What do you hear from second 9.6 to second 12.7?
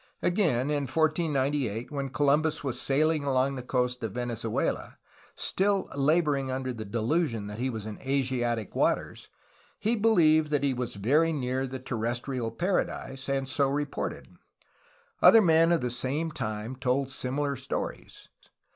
he believed that he was very near the Terrestrial